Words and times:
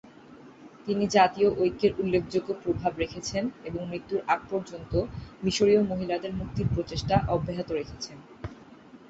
তিনি 0.85 1.03
জাতীয় 1.07 1.49
ঐক্যের 1.57 1.93
উল্লেখযোগ্য 1.99 2.49
প্রভাব 2.63 2.93
রেখেছেন 2.97 3.43
এবং 3.63 3.81
মৃত্যুর 3.89 4.21
আগ 4.27 4.39
পর্যন্ত 4.49 4.91
মিশরীয় 5.43 5.81
মহিলাদের 5.83 6.31
মুক্তির 6.33 6.67
প্রচেষ্টা 6.73 7.15
অব্যাহত 7.27 7.69
রেখেছেন। 7.71 8.17